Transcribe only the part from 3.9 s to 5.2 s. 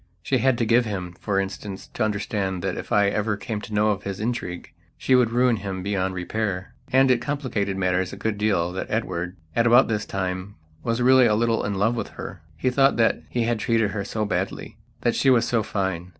of his intrigue she